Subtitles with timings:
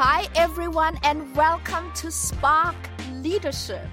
[0.00, 2.76] Hi, everyone, and welcome to Spark
[3.14, 3.84] Leadership.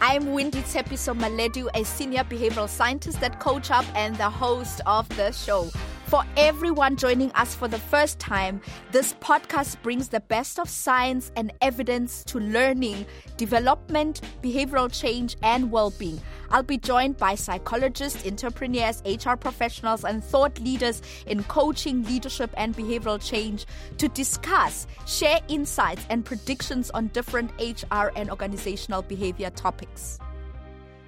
[0.00, 5.32] I'm Wendy Tsepiso Maledu, a senior behavioral scientist at CoachHub and the host of the
[5.32, 5.68] show.
[6.08, 8.62] For everyone joining us for the first time,
[8.92, 13.04] this podcast brings the best of science and evidence to learning,
[13.36, 16.18] development, behavioral change, and well being.
[16.48, 22.74] I'll be joined by psychologists, entrepreneurs, HR professionals, and thought leaders in coaching, leadership, and
[22.74, 23.66] behavioral change
[23.98, 30.18] to discuss, share insights, and predictions on different HR and organizational behavior topics.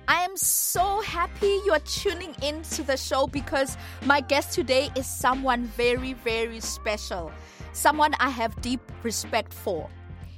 [0.09, 5.07] I am so happy you're tuning in to the show because my guest today is
[5.07, 7.33] someone very, very special.
[7.73, 9.89] Someone I have deep respect for.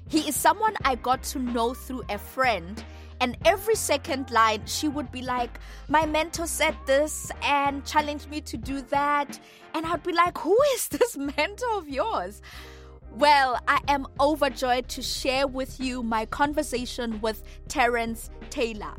[0.08, 2.82] He is someone I got to know through a friend.
[3.20, 8.40] And every second line, she would be like, My mentor said this and challenged me
[8.42, 9.38] to do that.
[9.74, 12.42] And I'd be like, Who is this mentor of yours?
[13.12, 18.96] Well, I am overjoyed to share with you my conversation with Terrance Taylor.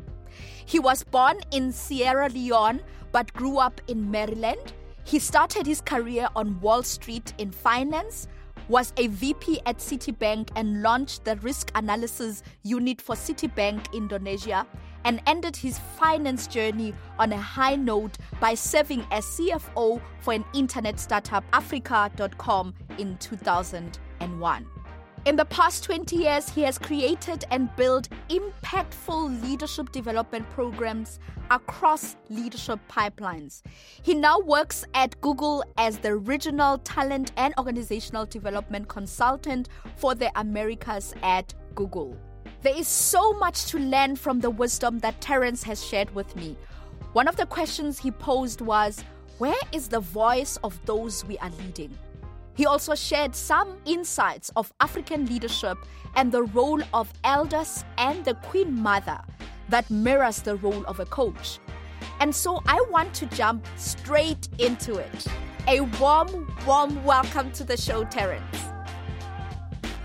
[0.66, 2.80] He was born in Sierra Leone
[3.12, 4.72] but grew up in Maryland.
[5.04, 8.26] He started his career on Wall Street in finance,
[8.68, 14.66] was a VP at Citibank and launched the risk analysis unit for Citibank Indonesia
[15.04, 20.44] and ended his finance journey on a high note by serving as CFO for an
[20.54, 24.66] internet startup Africa.com in 2001.
[25.26, 31.18] In the past 20 years, he has created and built impactful leadership development programs
[31.50, 33.62] across leadership pipelines.
[34.02, 40.30] He now works at Google as the regional talent and organizational development consultant for the
[40.38, 42.18] Americas at Google.
[42.60, 46.54] There is so much to learn from the wisdom that Terrance has shared with me.
[47.14, 49.02] One of the questions he posed was
[49.38, 51.96] Where is the voice of those we are leading?
[52.54, 55.76] He also shared some insights of African leadership
[56.14, 59.20] and the role of elders and the Queen Mother
[59.68, 61.58] that mirrors the role of a coach.
[62.20, 65.26] And so I want to jump straight into it.
[65.66, 68.56] A warm, warm welcome to the show, Terrance.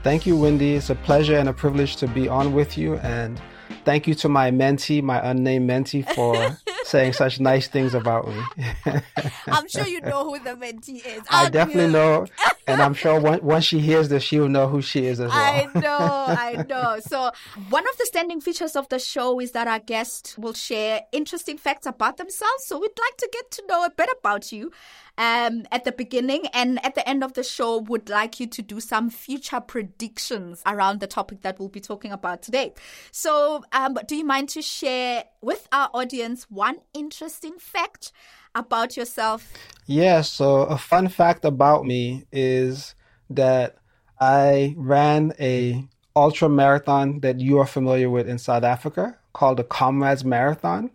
[0.01, 0.75] Thank you, Wendy.
[0.75, 2.95] It's a pleasure and a privilege to be on with you.
[2.97, 3.39] And
[3.85, 6.57] thank you to my mentee, my unnamed mentee, for
[6.89, 8.41] saying such nice things about me.
[9.47, 11.21] I'm sure you know who the mentee is.
[11.29, 11.91] I definitely you?
[11.91, 12.25] know,
[12.67, 15.37] and I'm sure once she hears this, she'll know who she is as well.
[15.37, 16.99] I know, I know.
[17.01, 17.31] So
[17.69, 21.57] one of the standing features of the show is that our guests will share interesting
[21.57, 22.65] facts about themselves.
[22.65, 24.71] So we'd like to get to know a bit about you
[25.19, 28.61] um, at the beginning and at the end of the show would like you to
[28.61, 32.73] do some future predictions around the topic that we'll be talking about today.
[33.11, 38.13] So, um, do you mind to share with our audience one interesting fact
[38.55, 39.51] about yourself?
[39.85, 42.95] Yeah, so a fun fact about me is
[43.29, 43.75] that
[44.21, 49.63] I ran a ultra marathon that you are familiar with in South Africa called the
[49.65, 50.91] Comrades Marathon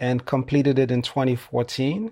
[0.00, 2.10] and completed it in 2014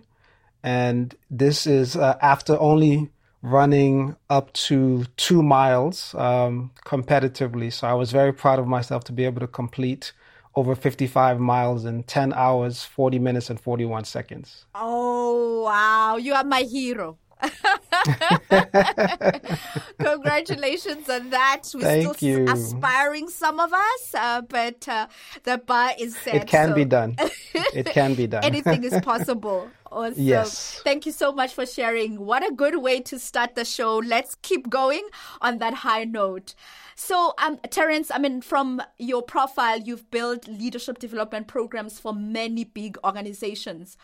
[0.62, 3.10] and this is uh, after only
[3.42, 7.72] running up to two miles um, competitively.
[7.72, 10.12] So I was very proud of myself to be able to complete
[10.54, 14.66] over 55 miles in 10 hours, 40 minutes, and 41 seconds.
[14.74, 16.16] Oh, wow.
[16.16, 17.18] You are my hero.
[19.98, 21.62] Congratulations on that.
[21.74, 22.44] We're Thank still you.
[22.48, 25.06] aspiring, some of us, uh, but uh,
[25.44, 26.34] the bar is set.
[26.34, 26.74] It can so.
[26.74, 27.16] be done.
[27.74, 28.44] It can be done.
[28.44, 29.70] Anything is possible.
[29.90, 30.14] Awesome.
[30.16, 30.80] Yes.
[30.84, 32.20] Thank you so much for sharing.
[32.20, 33.96] What a good way to start the show.
[33.98, 35.06] Let's keep going
[35.40, 36.54] on that high note.
[36.94, 42.64] So, um, Terrance, I mean, from your profile, you've built leadership development programs for many
[42.64, 43.96] big organizations.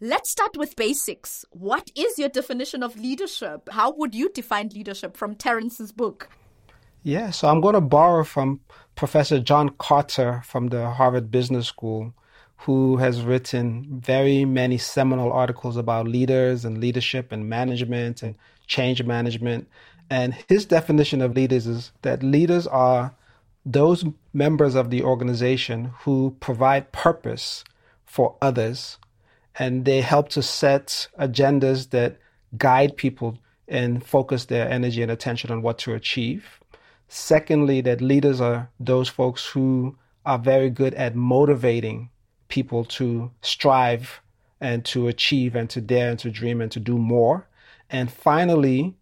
[0.00, 1.44] Let's start with basics.
[1.50, 3.68] What is your definition of leadership?
[3.72, 6.28] How would you define leadership from Terrance's book?
[7.02, 8.60] Yeah, so I'm going to borrow from
[8.94, 12.14] Professor John Kotter from the Harvard Business School,
[12.58, 18.36] who has written very many seminal articles about leaders and leadership and management and
[18.68, 19.68] change management.
[20.08, 23.16] And his definition of leaders is that leaders are
[23.66, 27.64] those members of the organization who provide purpose
[28.06, 28.98] for others
[29.58, 32.16] and they help to set agendas that
[32.56, 36.60] guide people and focus their energy and attention on what to achieve.
[37.08, 42.10] Secondly, that leaders are those folks who are very good at motivating
[42.48, 44.20] people to strive
[44.60, 47.46] and to achieve and to dare and to dream and to do more.
[47.90, 48.94] And finally,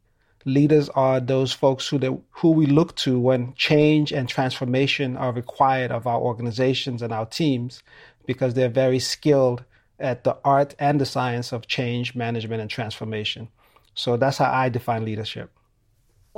[0.44, 5.90] leaders are those folks who who we look to when change and transformation are required
[5.90, 7.82] of our organizations and our teams
[8.26, 9.64] because they're very skilled
[9.98, 13.48] at the art and the science of change management and transformation.
[13.94, 15.50] So that's how I define leadership.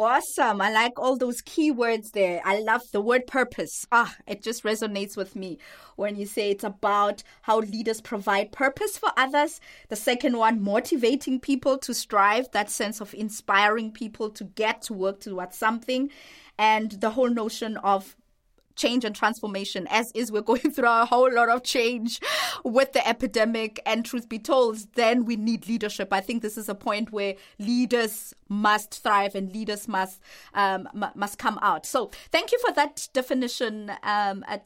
[0.00, 0.60] Awesome.
[0.60, 2.40] I like all those key words there.
[2.44, 3.84] I love the word purpose.
[3.90, 5.58] Ah, it just resonates with me
[5.96, 9.61] when you say it's about how leaders provide purpose for others.
[9.88, 14.94] The second one, motivating people to strive, that sense of inspiring people to get to
[14.94, 16.11] work towards something.
[16.61, 18.14] And the whole notion of
[18.78, 22.20] change and transformation, as is we're going through a whole lot of change
[22.64, 23.80] with the epidemic.
[23.84, 26.12] And truth be told, then we need leadership.
[26.12, 30.20] I think this is a point where leaders must thrive and leaders must
[30.54, 31.84] um, m- must come out.
[31.84, 34.58] So thank you for that definition, um, uh.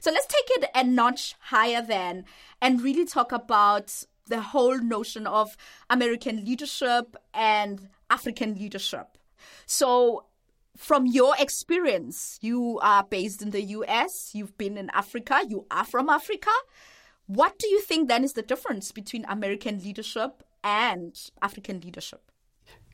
[0.00, 2.24] So let's take it a notch higher then
[2.60, 5.56] and really talk about the whole notion of
[5.90, 9.18] American leadership and African leadership.
[9.66, 10.24] So
[10.76, 15.84] from your experience, you are based in the US, you've been in Africa, you are
[15.84, 16.50] from Africa.
[17.26, 22.30] What do you think then is the difference between American leadership and African leadership?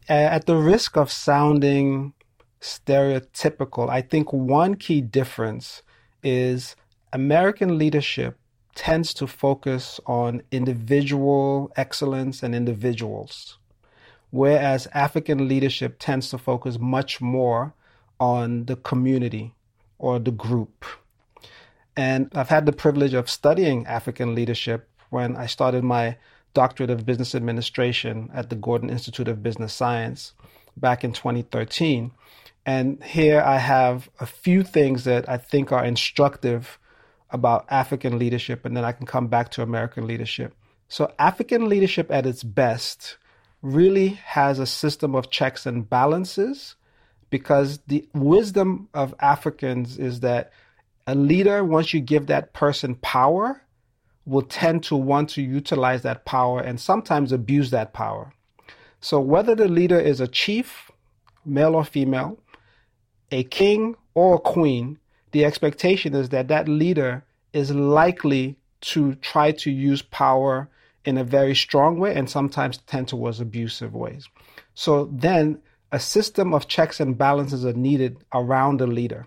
[0.09, 2.15] Uh, at the risk of sounding
[2.61, 5.83] stereotypical, I think one key difference
[6.23, 6.77] is
[7.13, 8.39] American leadership
[8.75, 13.58] tends to focus on individual excellence and individuals
[14.31, 17.75] whereas African leadership tends to focus much more
[18.21, 19.55] on the community
[19.99, 20.85] or the group.
[21.97, 26.17] And I've had the privilege of studying African leadership when I started my
[26.55, 30.33] doctorate of business administration at the Gordon Institute of Business Science
[30.77, 32.13] back in 2013.
[32.65, 36.79] And here I have a few things that I think are instructive
[37.31, 40.55] about African leadership, and then I can come back to American leadership.
[40.89, 43.19] So, African leadership at its best
[43.63, 46.77] really has a system of checks and balances
[47.31, 50.53] because the wisdom of Africans is that
[51.07, 53.63] a leader, once you give that person power,
[54.27, 58.33] will tend to want to utilize that power and sometimes abuse that power.
[59.01, 60.91] So, whether the leader is a chief,
[61.45, 62.39] male or female,
[63.31, 64.99] a king or a queen,
[65.33, 70.69] the expectation is that that leader is likely to try to use power
[71.09, 74.29] in a very strong way and sometimes tend towards abusive ways.
[74.75, 79.27] So then a system of checks and balances are needed around the leader.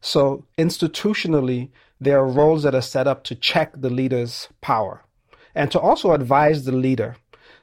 [0.00, 1.70] So institutionally,
[2.00, 5.04] there are roles that are set up to check the leader's power
[5.54, 7.14] and to also advise the leader.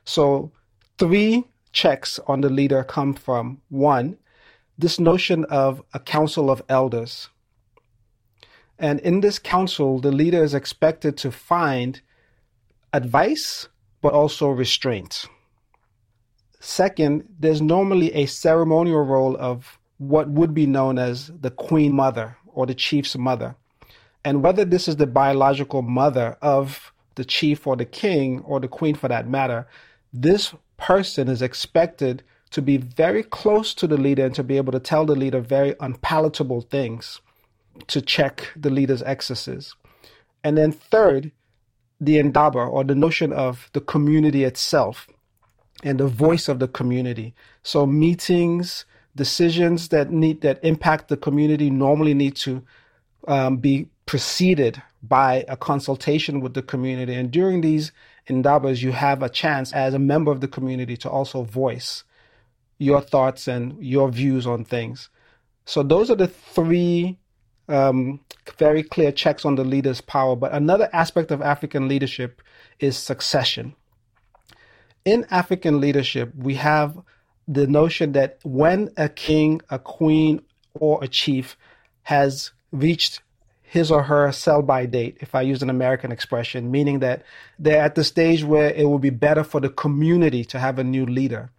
[0.06, 0.54] So
[0.98, 1.44] three
[1.74, 4.18] checks on the leader come from one,
[4.78, 7.28] this notion of a council of elders.
[8.78, 12.02] And in this council, the leader is expected to find
[12.94, 13.68] advice,
[14.02, 15.26] but also restraint.
[16.60, 22.38] Second, there's normally a ceremonial role of what would be known as the queen mother
[22.48, 23.56] or the chief's mother.
[24.26, 28.68] And whether this is the biological mother of the chief or the king or the
[28.68, 29.68] queen for that matter,
[30.12, 34.72] this person is expected to be very close to the leader and to be able
[34.72, 37.22] to tell the leader very unpalatable things
[37.88, 39.76] to check the leader's excesses.
[40.44, 41.32] And then third,
[42.00, 45.08] the Indaba or the notion of the community itself
[45.84, 47.34] and the voice of the community.
[47.64, 48.86] So meetings,
[49.16, 52.64] decisions that need that impact the community normally need to
[53.28, 57.14] um, be preceded by a consultation with the community.
[57.14, 57.92] And during these
[58.28, 62.04] indabas, you have a chance as a member of the community to also voice
[62.78, 65.10] your thoughts and your views on things.
[65.66, 67.18] So those are the three
[67.70, 68.20] um,
[68.58, 70.36] very clear checks on the leader's power.
[70.36, 72.42] But another aspect of African leadership
[72.80, 73.76] is succession.
[75.06, 76.98] In African leadership, we have
[77.48, 80.42] the notion that when a king, a queen,
[80.74, 81.58] or a chief
[82.04, 83.22] has reached
[83.62, 87.24] his or her sell by date, if I use an American expression, meaning that
[87.60, 90.84] they're at the stage where it will be better for the community to have a
[90.84, 91.52] new leader.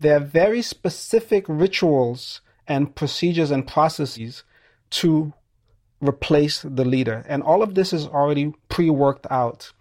[0.00, 4.44] There are very specific rituals and procedures and processes
[4.90, 5.32] to
[6.00, 7.24] replace the leader.
[7.28, 9.72] And all of this is already pre worked out.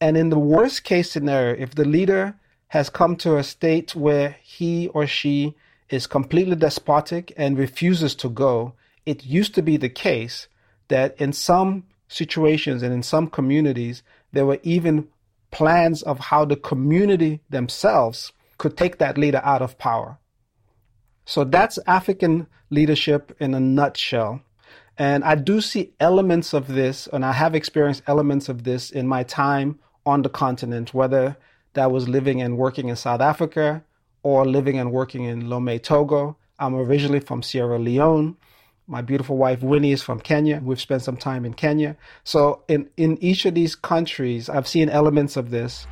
[0.00, 2.36] And in the worst case scenario, if the leader
[2.68, 5.54] has come to a state where he or she
[5.88, 8.74] is completely despotic and refuses to go,
[9.06, 10.48] it used to be the case
[10.88, 15.08] that in some situations and in some communities, there were even
[15.50, 20.18] plans of how the community themselves could take that leader out of power.
[21.24, 24.42] So that's African leadership in a nutshell.
[24.96, 29.08] And I do see elements of this, and I have experienced elements of this in
[29.08, 31.36] my time on the continent, whether
[31.72, 33.82] that was living and working in South Africa
[34.22, 36.36] or living and working in Lomé, Togo.
[36.58, 38.36] I'm originally from Sierra Leone.
[38.86, 40.60] My beautiful wife Winnie is from Kenya.
[40.62, 41.96] We've spent some time in Kenya.
[42.22, 45.86] So in, in each of these countries, I've seen elements of this.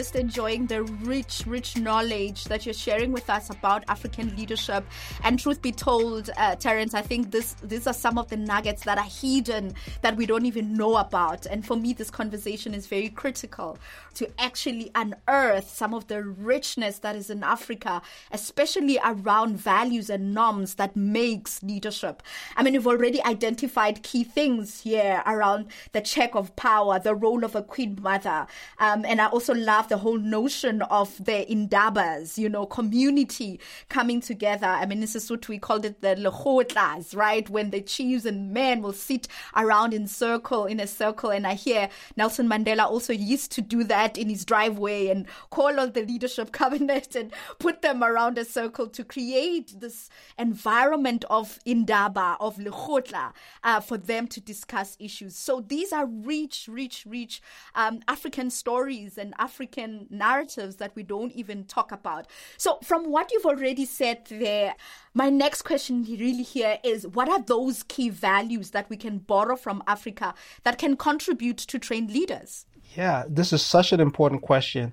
[0.00, 4.82] Just enjoying the rich, rich knowledge that you're sharing with us about African leadership.
[5.24, 8.84] And truth be told, uh, Terrance, I think this these are some of the nuggets
[8.84, 11.44] that are hidden that we don't even know about.
[11.44, 13.76] And for me, this conversation is very critical
[14.14, 18.00] to actually unearth some of the richness that is in Africa,
[18.32, 22.22] especially around values and norms that makes leadership.
[22.56, 27.44] I mean, you've already identified key things here around the check of power, the role
[27.44, 28.46] of a queen mother.
[28.78, 34.20] Um, and I also love the whole notion of the indabas, you know, community coming
[34.20, 34.68] together.
[34.68, 37.48] I mean, this is what we called it the lehotlas, right?
[37.50, 41.30] When the chiefs and men will sit around in circle, in a circle.
[41.30, 45.78] And I hear Nelson Mandela also used to do that in his driveway and call
[45.78, 51.58] on the leadership cabinet and put them around a circle to create this environment of
[51.66, 53.32] indaba, of lehotla,
[53.64, 55.34] uh, for them to discuss issues.
[55.34, 57.42] So these are rich, rich, rich
[57.74, 59.34] um, African stories and
[59.70, 62.26] African narratives that we don't even talk about.
[62.56, 64.74] So, from what you've already said there,
[65.14, 69.54] my next question really here is what are those key values that we can borrow
[69.54, 70.34] from Africa
[70.64, 72.66] that can contribute to trained leaders?
[72.96, 74.92] Yeah, this is such an important question.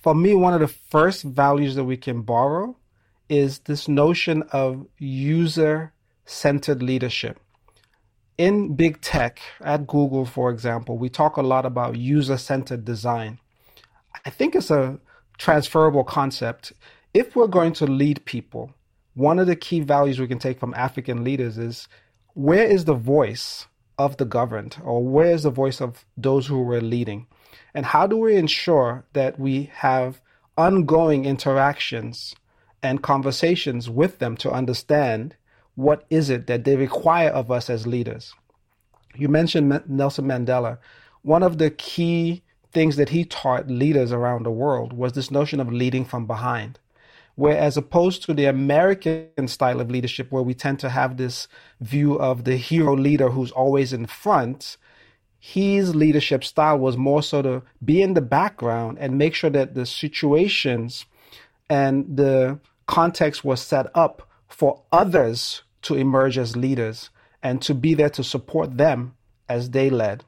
[0.00, 2.76] For me, one of the first values that we can borrow
[3.28, 5.92] is this notion of user
[6.24, 7.38] centered leadership
[8.38, 13.40] in big tech, at Google, for example, we talk a lot about user centered design.
[14.24, 14.98] I think it's a
[15.38, 16.72] transferable concept.
[17.14, 18.72] If we're going to lead people,
[19.14, 21.88] one of the key values we can take from African leaders is
[22.34, 23.66] where is the voice
[23.98, 27.26] of the governed, or where is the voice of those who we're leading?
[27.74, 30.20] And how do we ensure that we have
[30.56, 32.34] ongoing interactions
[32.82, 35.34] and conversations with them to understand
[35.74, 38.34] what is it that they require of us as leaders?
[39.16, 40.78] You mentioned Nelson Mandela.
[41.22, 42.42] One of the key
[42.78, 46.78] things that he taught leaders around the world was this notion of leading from behind.
[47.34, 51.48] Where, as opposed to the American style of leadership, where we tend to have this
[51.80, 54.76] view of the hero leader who's always in front,
[55.40, 59.74] his leadership style was more so to be in the background and make sure that
[59.74, 61.04] the situations
[61.68, 67.10] and the context was set up for others to emerge as leaders
[67.42, 69.16] and to be there to support them
[69.48, 70.24] as they led.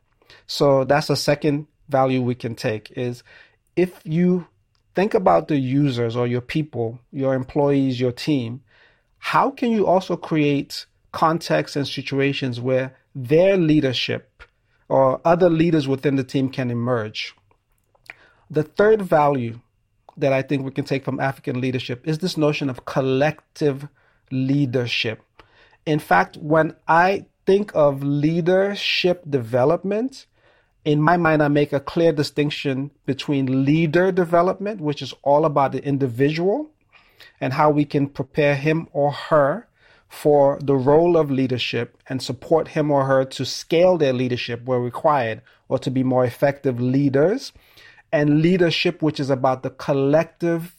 [0.48, 3.22] So that's a second value we can take is
[3.76, 4.46] if you
[4.94, 8.62] think about the users or your people, your employees, your team,
[9.18, 14.42] how can you also create contexts and situations where their leadership
[14.88, 17.34] or other leaders within the team can emerge?
[18.50, 19.60] The third value
[20.16, 23.88] that I think we can take from African leadership is this notion of collective
[24.30, 25.22] leadership.
[25.86, 30.26] In fact, when I think of leadership development,
[30.84, 35.72] in my mind, I make a clear distinction between leader development, which is all about
[35.72, 36.70] the individual
[37.40, 39.66] and how we can prepare him or her
[40.08, 44.80] for the role of leadership and support him or her to scale their leadership where
[44.80, 47.52] required or to be more effective leaders,
[48.12, 50.74] and leadership, which is about the collective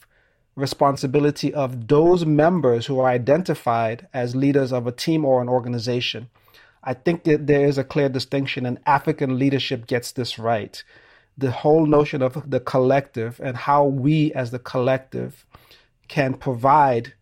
[0.54, 6.28] responsibility of those members who are identified as leaders of a team or an organization.
[6.84, 10.82] I think that there is a clear distinction, and African leadership gets this right.
[11.38, 15.46] The whole notion of the collective and how we as the collective
[16.08, 17.14] can provide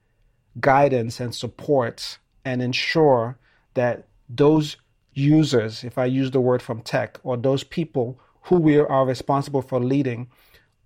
[0.59, 3.39] guidance and support and ensure
[3.75, 4.77] that those
[5.13, 9.63] users, if I use the word from tech, or those people who we are responsible
[9.63, 10.29] for leading,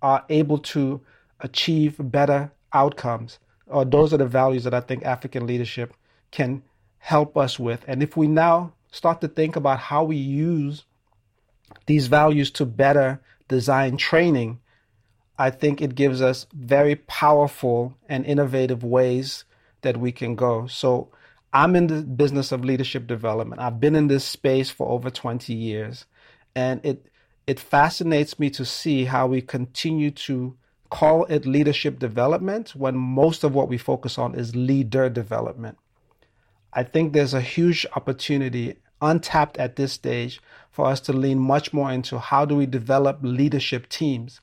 [0.01, 1.01] are able to
[1.39, 3.39] achieve better outcomes.
[3.67, 5.93] Or those are the values that I think African leadership
[6.31, 6.61] can
[7.05, 7.85] help us with.
[7.87, 10.85] And if we now start to think about how we use
[11.85, 14.59] these values to better design training,
[15.37, 19.43] I think it gives us very powerful and innovative ways
[19.83, 20.65] that we can go.
[20.65, 21.09] So
[21.53, 23.61] I'm in the business of leadership development.
[23.61, 26.05] I've been in this space for over 20 years
[26.55, 27.05] and it
[27.45, 30.57] it fascinates me to see how we continue to
[30.89, 35.77] call it leadership development when most of what we focus on is leader development.
[36.75, 40.41] I think there's a huge opportunity untapped at this stage
[40.71, 44.41] for us to lean much more into how do we develop leadership teams.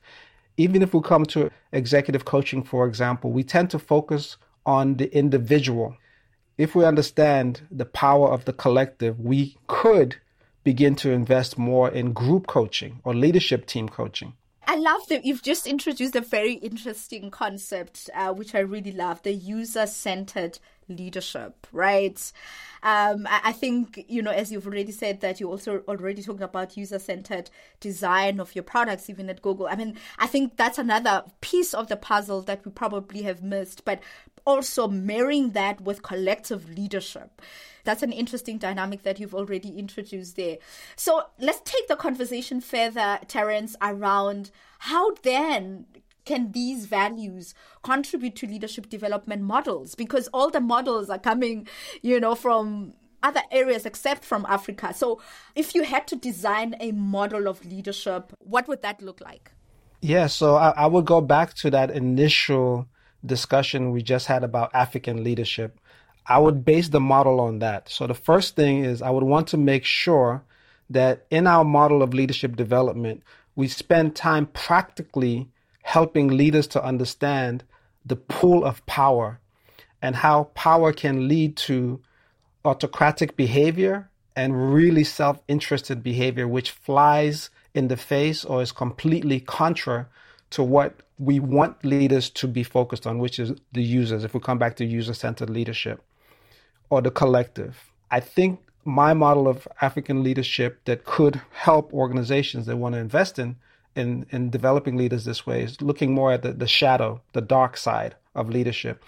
[0.56, 5.14] Even if we come to executive coaching, for example, we tend to focus on the
[5.14, 5.96] individual.
[6.56, 10.16] If we understand the power of the collective, we could
[10.64, 14.34] begin to invest more in group coaching or leadership team coaching.
[14.66, 19.22] I love that you've just introduced a very interesting concept, uh, which I really love
[19.22, 22.32] the user centered leadership, right?
[22.82, 26.76] Um, I think, you know, as you've already said that you also already talking about
[26.76, 27.50] user centered
[27.80, 29.66] design of your products, even at Google.
[29.66, 33.84] I mean, I think that's another piece of the puzzle that we probably have missed,
[33.84, 34.00] but
[34.44, 37.42] also marrying that with collective leadership.
[37.84, 40.58] That's an interesting dynamic that you've already introduced there.
[40.96, 45.86] So let's take the conversation further, Terrance, around how then
[46.24, 49.94] can these values contribute to leadership development models?
[49.94, 51.66] Because all the models are coming,
[52.00, 54.92] you know, from other areas except from Africa.
[54.94, 55.20] So
[55.54, 59.52] if you had to design a model of leadership, what would that look like?
[60.00, 62.88] Yeah, so I, I would go back to that initial
[63.24, 65.78] discussion we just had about African leadership.
[66.26, 67.88] I would base the model on that.
[67.88, 70.42] So the first thing is I would want to make sure
[70.90, 73.22] that in our model of leadership development,
[73.56, 75.48] we spend time practically
[75.82, 77.64] helping leaders to understand
[78.04, 79.40] the pool of power
[80.00, 82.00] and how power can lead to
[82.64, 89.40] autocratic behavior and really self interested behavior, which flies in the face or is completely
[89.40, 90.08] contra
[90.52, 94.40] to what we want leaders to be focused on, which is the users, if we
[94.40, 96.02] come back to user centered leadership
[96.90, 97.90] or the collective.
[98.10, 103.38] I think my model of African leadership that could help organizations that want to invest
[103.38, 103.56] in
[103.94, 107.76] in, in developing leaders this way is looking more at the, the shadow, the dark
[107.76, 109.02] side of leadership.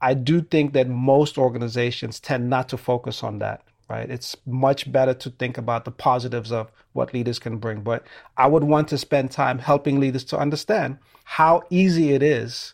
[0.00, 4.10] I do think that most organizations tend not to focus on that, right?
[4.10, 7.82] It's much better to think about the positives of what leaders can bring.
[7.82, 8.06] But
[8.38, 12.72] I would want to spend time helping leaders to understand how easy it is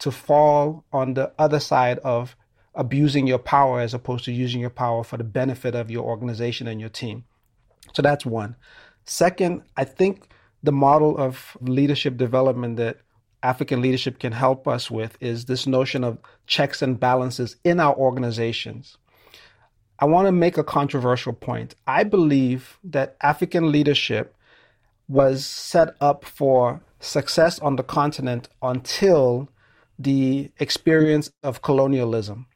[0.00, 2.36] to fall on the other side of
[2.74, 6.66] abusing your power as opposed to using your power for the benefit of your organization
[6.66, 7.24] and your team.
[7.94, 8.54] So that's one.
[9.06, 10.28] Second, I think
[10.62, 12.98] the model of leadership development that
[13.42, 17.94] African leadership can help us with is this notion of checks and balances in our
[17.94, 18.98] organizations.
[20.00, 21.74] I want to make a controversial point.
[21.86, 24.34] I believe that African leadership
[25.08, 29.48] was set up for success on the continent until
[29.98, 32.46] the experience of colonialism.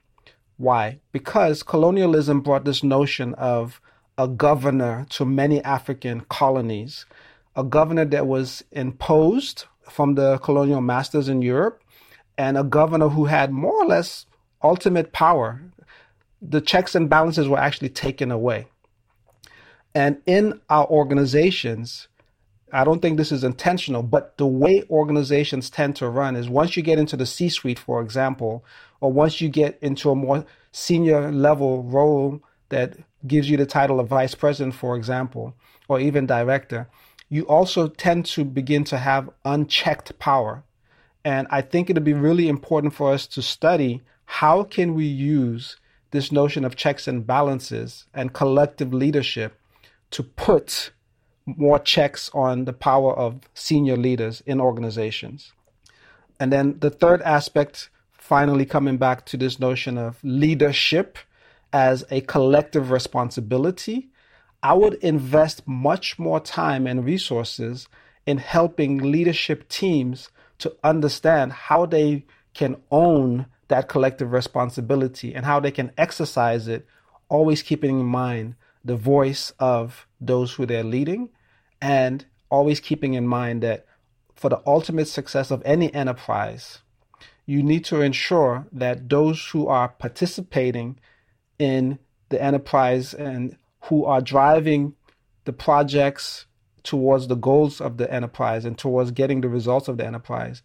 [0.56, 1.00] Why?
[1.12, 3.80] Because colonialism brought this notion of
[4.16, 7.04] a governor to many African colonies
[7.56, 11.82] a governor that was imposed from the colonial masters in Europe
[12.36, 14.26] and a governor who had more or less
[14.62, 15.62] ultimate power.
[16.46, 18.66] The checks and balances were actually taken away.
[19.94, 22.08] And in our organizations,
[22.72, 26.76] I don't think this is intentional, but the way organizations tend to run is once
[26.76, 28.64] you get into the C suite, for example,
[29.00, 34.00] or once you get into a more senior level role that gives you the title
[34.00, 35.54] of vice president, for example,
[35.88, 36.88] or even director,
[37.28, 40.64] you also tend to begin to have unchecked power.
[41.24, 45.76] And I think it'd be really important for us to study how can we use
[46.14, 49.60] this notion of checks and balances and collective leadership
[50.12, 50.92] to put
[51.44, 55.52] more checks on the power of senior leaders in organizations.
[56.40, 61.18] And then the third aspect, finally coming back to this notion of leadership
[61.72, 64.08] as a collective responsibility
[64.64, 67.86] I would invest much more time and resources
[68.24, 72.24] in helping leadership teams to understand how they
[72.54, 76.86] can own that collective responsibility and how they can exercise it,
[77.28, 81.28] always keeping in mind the voice of those who they're leading
[81.82, 83.84] and always keeping in mind that
[84.36, 86.82] for the ultimate success of any enterprise,
[87.46, 90.96] you need to ensure that those who are participating
[91.58, 93.56] in the enterprise and
[93.86, 94.94] who are driving
[95.46, 96.46] the projects
[96.84, 100.62] towards the goals of the enterprise and towards getting the results of the enterprise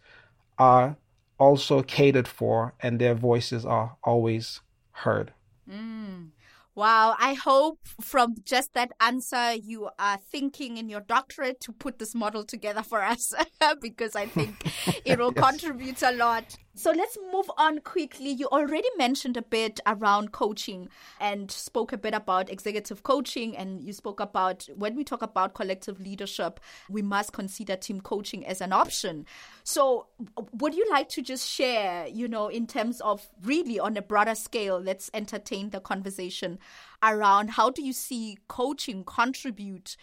[0.58, 0.96] are
[1.40, 4.60] also catered for and their voices are always
[4.92, 5.32] heard.
[5.68, 6.28] Mm.
[6.76, 11.98] Wow, I hope from just that answer you are thinking in your doctorate to put
[11.98, 13.34] this model together for us
[13.80, 14.70] because I think
[15.04, 15.50] it will yes.
[15.50, 16.56] contribute a lot.
[16.74, 18.30] So let's move on quickly.
[18.30, 20.88] You already mentioned a bit around coaching
[21.20, 23.56] and spoke a bit about executive coaching.
[23.56, 28.46] And you spoke about when we talk about collective leadership, we must consider team coaching
[28.46, 29.26] as an option.
[29.64, 30.06] So,
[30.52, 34.36] would you like to just share, you know, in terms of really on a broader
[34.36, 36.58] scale, let's entertain the conversation
[37.02, 39.96] around how do you see coaching contribute?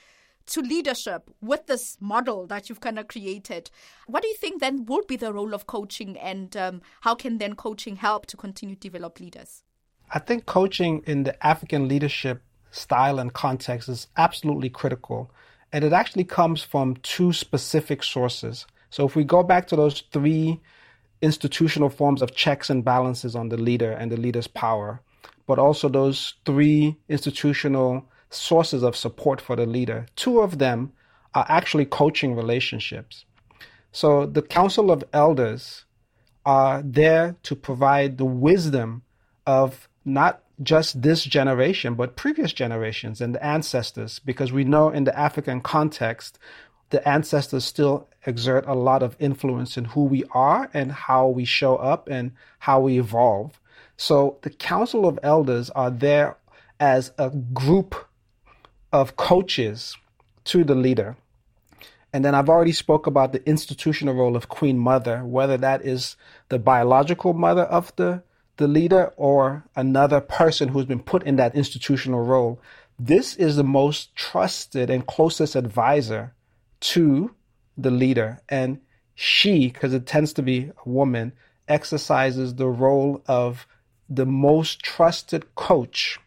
[0.47, 3.69] To leadership with this model that you've kind of created.
[4.07, 7.38] What do you think then would be the role of coaching, and um, how can
[7.38, 9.63] then coaching help to continue to develop leaders?
[10.12, 15.31] I think coaching in the African leadership style and context is absolutely critical.
[15.73, 18.65] And it actually comes from two specific sources.
[18.89, 20.62] So if we go back to those three
[21.21, 25.01] institutional forms of checks and balances on the leader and the leader's power,
[25.45, 30.91] but also those three institutional sources of support for the leader, two of them
[31.33, 33.25] are actually coaching relationships.
[33.91, 35.85] So the Council of Elders
[36.45, 39.03] are there to provide the wisdom
[39.45, 45.03] of not just this generation, but previous generations and the ancestors, because we know in
[45.03, 46.39] the African context,
[46.89, 51.45] the ancestors still exert a lot of influence in who we are and how we
[51.45, 53.59] show up and how we evolve.
[53.97, 56.37] So the Council of Elders are there
[56.79, 58.06] as a group
[58.91, 59.95] of coaches
[60.45, 61.17] to the leader.
[62.13, 66.15] And then I've already spoke about the institutional role of Queen Mother, whether that is
[66.50, 68.23] the biological mother of the
[68.58, 72.60] the leader or another person who's been put in that institutional role.
[73.00, 76.34] This is the most trusted and closest advisor
[76.80, 77.36] to
[77.78, 78.41] the leader.
[78.50, 78.80] And
[79.13, 81.34] she, because it tends to be a woman,
[81.67, 83.67] exercises the role of
[84.10, 86.19] the most trusted coach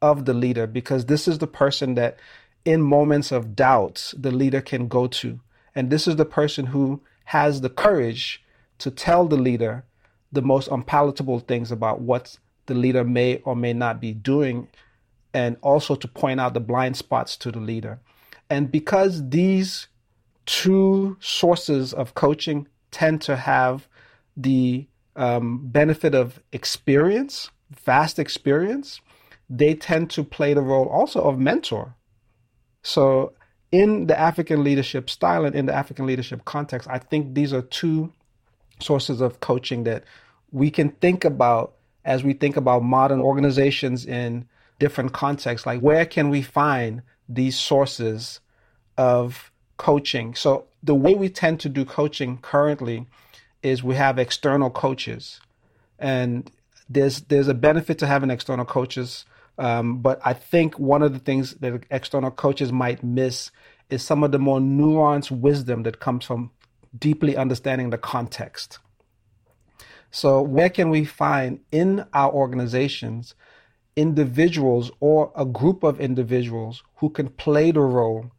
[0.00, 2.18] of the leader because this is the person that,
[2.64, 5.40] in moments of doubts, the leader can go to.
[5.74, 8.42] And this is the person who has the courage
[8.78, 9.84] to tell the leader
[10.32, 14.68] the most unpalatable things about what the leader may or may not be doing,
[15.32, 17.98] and also to point out the blind spots to the leader.
[18.50, 19.88] And because these
[20.46, 23.88] two sources of coaching tend to have
[24.36, 29.00] the um, benefit of experience, vast experience,
[29.50, 31.94] they tend to play the role also of mentor.
[32.82, 33.32] So,
[33.70, 37.62] in the African leadership style and in the African leadership context, I think these are
[37.62, 38.12] two
[38.80, 40.04] sources of coaching that
[40.52, 44.46] we can think about as we think about modern organizations in
[44.78, 45.66] different contexts.
[45.66, 48.40] Like where can we find these sources
[48.96, 50.34] of coaching?
[50.34, 53.06] So the way we tend to do coaching currently
[53.62, 55.40] is we have external coaches.
[55.98, 56.50] And
[56.88, 59.26] there's there's a benefit to having external coaches
[59.58, 63.50] um, but i think one of the things that external coaches might miss
[63.90, 66.50] is some of the more nuanced wisdom that comes from
[66.96, 68.78] deeply understanding the context.
[70.10, 73.34] So, where can we find in our organizations
[73.96, 78.30] individuals or a group of individuals who can play the role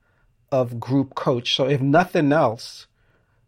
[0.52, 1.56] of group coach?
[1.56, 2.88] So, if nothing else,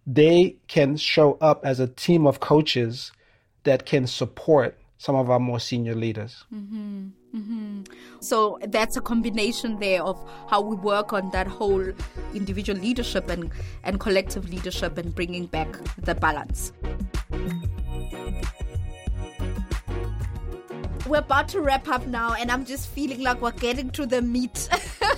[0.05, 3.11] they can show up as a team of coaches
[3.63, 6.45] that can support some of our more senior leaders.
[6.53, 7.07] Mm-hmm.
[7.35, 7.81] Mm-hmm.
[8.19, 10.15] So that's a combination there of
[10.47, 11.91] how we work on that whole
[12.35, 13.49] individual leadership and,
[13.83, 16.71] and collective leadership and bringing back the balance.
[21.11, 24.21] We're about to wrap up now, and I'm just feeling like we're getting to the
[24.21, 24.69] meat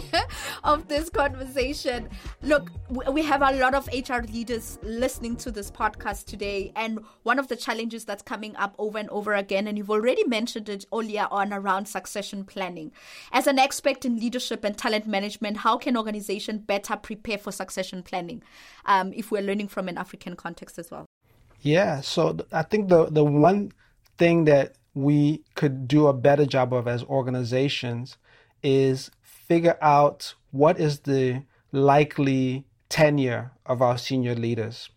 [0.64, 2.10] of this conversation.
[2.42, 7.38] Look, we have a lot of HR leaders listening to this podcast today, and one
[7.38, 10.84] of the challenges that's coming up over and over again, and you've already mentioned it
[10.92, 12.92] earlier on around succession planning.
[13.32, 18.02] As an expert in leadership and talent management, how can organization better prepare for succession
[18.02, 18.42] planning
[18.86, 21.06] um, if we're learning from an African context as well?
[21.62, 23.74] Yeah, so I think the the one
[24.18, 28.18] thing that we could do a better job of as organizations
[28.62, 34.90] is figure out what is the likely tenure of our senior leaders.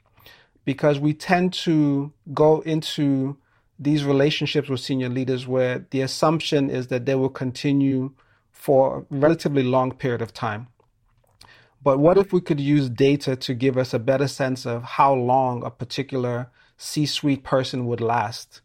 [0.65, 3.39] Because we tend to go into
[3.79, 8.13] these relationships with senior leaders where the assumption is that they will continue
[8.53, 10.69] for a relatively long period of time.
[11.83, 15.15] But what if we could use data to give us a better sense of how
[15.15, 18.61] long a particular C suite person would last?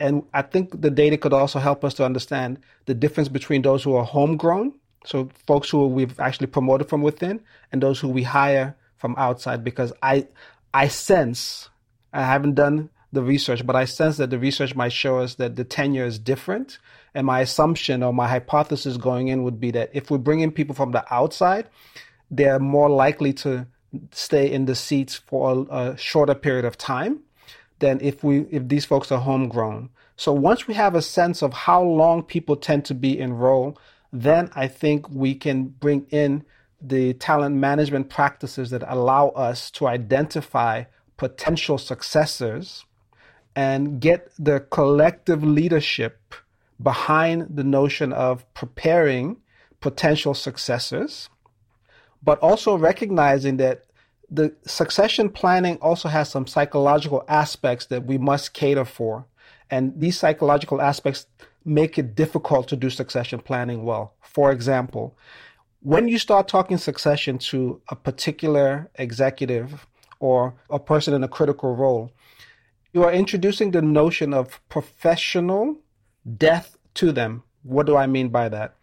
[0.00, 3.84] And I think the data could also help us to understand the difference between those
[3.84, 4.72] who are homegrown,
[5.04, 9.62] so folks who we've actually promoted from within, and those who we hire from outside.
[9.62, 10.26] Because I,
[10.72, 11.68] I sense,
[12.14, 15.56] I haven't done the research, but I sense that the research might show us that
[15.56, 16.78] the tenure is different.
[17.14, 20.50] And my assumption or my hypothesis going in would be that if we bring in
[20.50, 21.68] people from the outside,
[22.30, 23.66] they're more likely to
[24.12, 27.20] stay in the seats for a, a shorter period of time
[27.80, 29.90] than if we if these folks are homegrown.
[30.16, 33.78] So once we have a sense of how long people tend to be enrolled,
[34.12, 36.44] then I think we can bring in
[36.80, 40.84] the talent management practices that allow us to identify
[41.16, 42.84] potential successors
[43.54, 46.34] and get the collective leadership
[46.82, 49.36] behind the notion of preparing
[49.80, 51.28] potential successors,
[52.22, 53.84] but also recognizing that
[54.30, 59.26] the succession planning also has some psychological aspects that we must cater for.
[59.70, 61.26] And these psychological aspects
[61.64, 64.14] make it difficult to do succession planning well.
[64.20, 65.16] For example,
[65.80, 69.86] when you start talking succession to a particular executive
[70.20, 72.12] or a person in a critical role,
[72.92, 75.78] you are introducing the notion of professional
[76.36, 77.42] death to them.
[77.62, 78.74] What do I mean by that?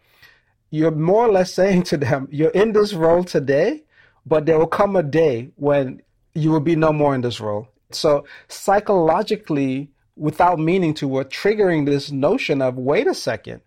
[0.70, 3.84] You're more or less saying to them, you're in this role today,
[4.28, 6.02] but there will come a day when
[6.34, 7.68] you will be no more in this role.
[7.90, 13.62] So psychologically, without meaning to, we're triggering this notion of wait a second.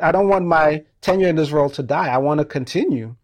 [0.00, 2.08] I don't want my tenure in this role to die.
[2.08, 3.16] I want to continue.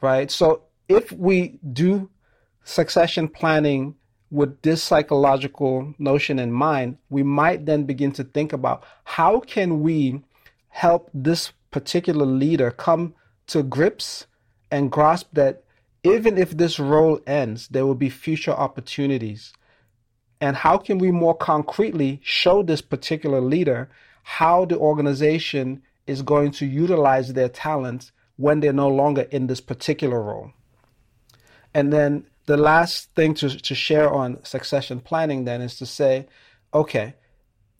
[0.00, 0.30] Right.
[0.30, 2.08] So if we do
[2.64, 3.96] succession planning
[4.30, 9.80] with this psychological notion in mind, we might then begin to think about how can
[9.80, 10.22] we
[10.68, 13.14] help this particular leader come
[13.48, 14.26] to grips
[14.70, 15.64] and grasp that
[16.14, 19.52] even if this role ends, there will be future opportunities.
[20.40, 23.88] And how can we more concretely show this particular leader
[24.22, 29.60] how the organization is going to utilize their talents when they're no longer in this
[29.60, 30.52] particular role?
[31.74, 36.26] And then the last thing to, to share on succession planning then is to say,
[36.72, 37.14] okay,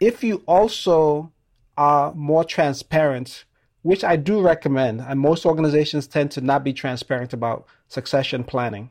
[0.00, 1.32] if you also
[1.76, 3.44] are more transparent,
[3.82, 8.90] which I do recommend, and most organizations tend to not be transparent about succession planning.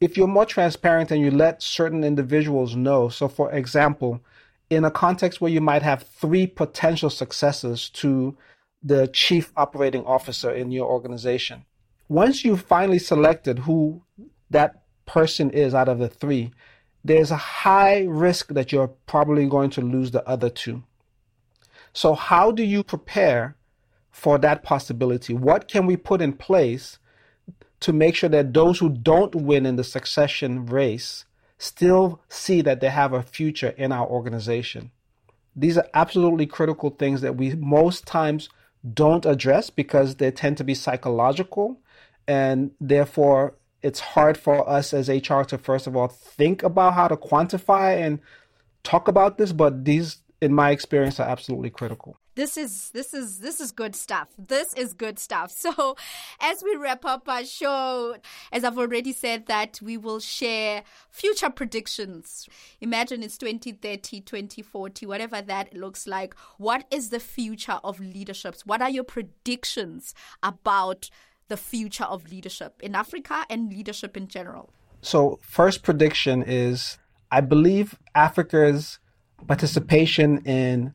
[0.00, 4.20] If you're more transparent and you let certain individuals know, so for example,
[4.68, 8.36] in a context where you might have three potential successors to
[8.82, 11.64] the chief operating officer in your organization,
[12.08, 14.02] once you've finally selected who
[14.50, 16.52] that person is out of the three,
[17.04, 20.82] there's a high risk that you're probably going to lose the other two.
[21.92, 23.56] So, how do you prepare
[24.16, 25.34] for that possibility?
[25.34, 26.98] What can we put in place
[27.80, 31.26] to make sure that those who don't win in the succession race
[31.58, 34.90] still see that they have a future in our organization?
[35.54, 38.48] These are absolutely critical things that we most times
[38.94, 41.78] don't address because they tend to be psychological
[42.26, 47.06] and therefore it's hard for us as HR to first of all think about how
[47.06, 48.20] to quantify and
[48.82, 52.16] talk about this, but these, in my experience, are absolutely critical.
[52.36, 54.28] This is this is this is good stuff.
[54.38, 55.52] This is good stuff.
[55.66, 55.96] So,
[56.38, 58.16] as we wrap up our show,
[58.52, 62.46] as I've already said, that we will share future predictions.
[62.80, 66.34] Imagine it's 2030, 2040, whatever that looks like.
[66.58, 68.64] What is the future of leaderships?
[68.64, 71.10] What are your predictions about
[71.48, 74.70] the future of leadership in Africa and leadership in general?
[75.00, 76.98] So, first prediction is
[77.30, 78.98] I believe Africa's
[79.46, 80.92] participation in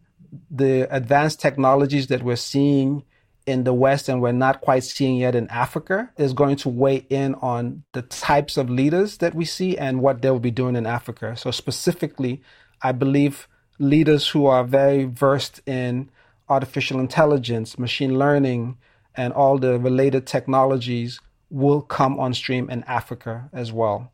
[0.50, 3.04] the advanced technologies that we're seeing
[3.46, 7.06] in the West and we're not quite seeing yet in Africa is going to weigh
[7.10, 10.86] in on the types of leaders that we see and what they'll be doing in
[10.86, 11.36] Africa.
[11.36, 12.42] So, specifically,
[12.82, 13.48] I believe
[13.80, 16.10] leaders who are very versed in
[16.50, 18.78] artificial intelligence, machine learning,
[19.16, 24.12] and all the related technologies will come on stream in Africa as well.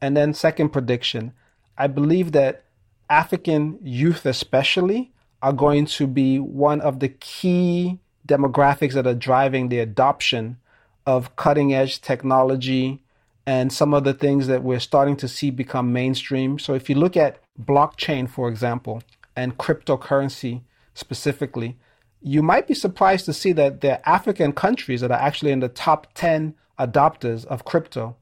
[0.00, 1.32] And then, second prediction
[1.76, 2.64] I believe that
[3.08, 9.68] African youth, especially, are going to be one of the key demographics that are driving
[9.68, 10.58] the adoption
[11.06, 13.02] of cutting edge technology
[13.46, 16.58] and some of the things that we're starting to see become mainstream.
[16.58, 19.02] So, if you look at blockchain, for example,
[19.34, 20.62] and cryptocurrency
[20.94, 21.76] specifically,
[22.20, 25.60] you might be surprised to see that there are African countries that are actually in
[25.60, 28.16] the top 10 adopters of crypto.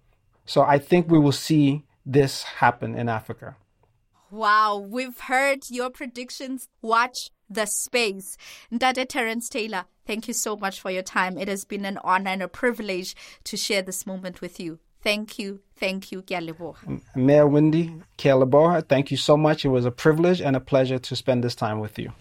[0.47, 3.57] So I think we will see this happen in Africa.
[4.31, 6.69] Wow, we've heard your predictions.
[6.83, 8.37] Watch the space.
[8.71, 11.39] Ntate Terrance Taylor, thank you so much for your time.
[11.39, 14.79] It has been an honor and a privilege to share this moment with you.
[15.01, 15.61] Thank you.
[15.77, 16.23] Thank you,
[17.15, 19.65] Mayor Wendy Kialaboha, thank you so much.
[19.65, 22.13] It was a privilege and a pleasure to spend this time with you.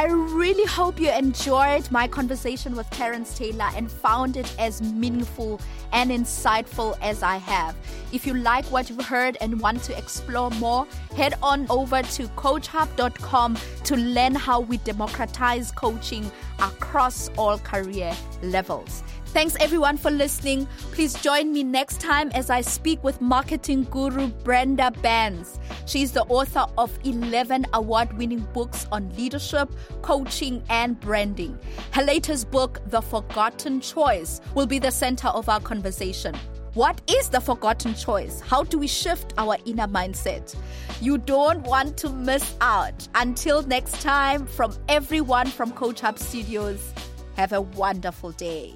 [0.00, 5.60] I really hope you enjoyed my conversation with Terrance Taylor and found it as meaningful
[5.92, 7.76] and insightful as I have.
[8.10, 12.28] If you like what you've heard and want to explore more, head on over to
[12.28, 19.02] coachhub.com to learn how we democratize coaching across all career levels.
[19.32, 20.66] Thanks everyone for listening.
[20.90, 25.60] Please join me next time as I speak with marketing guru Brenda Bence.
[25.86, 29.70] She's the author of 11 award winning books on leadership,
[30.02, 31.56] coaching, and branding.
[31.92, 36.34] Her latest book, The Forgotten Choice, will be the center of our conversation.
[36.74, 38.40] What is the forgotten choice?
[38.40, 40.56] How do we shift our inner mindset?
[41.00, 43.06] You don't want to miss out.
[43.14, 46.92] Until next time, from everyone from Coach Hub Studios,
[47.36, 48.74] have a wonderful day.